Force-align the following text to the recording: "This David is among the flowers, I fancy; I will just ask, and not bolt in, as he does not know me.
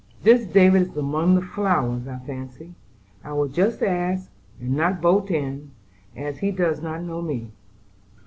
"This 0.23 0.47
David 0.47 0.81
is 0.81 0.97
among 0.97 1.35
the 1.35 1.43
flowers, 1.43 2.07
I 2.07 2.17
fancy; 2.17 2.73
I 3.23 3.33
will 3.33 3.47
just 3.49 3.83
ask, 3.83 4.31
and 4.59 4.71
not 4.75 4.99
bolt 4.99 5.29
in, 5.29 5.69
as 6.15 6.39
he 6.39 6.49
does 6.49 6.81
not 6.81 7.03
know 7.03 7.21
me. 7.21 7.51